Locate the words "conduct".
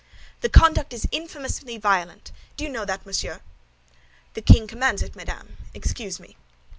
0.49-0.93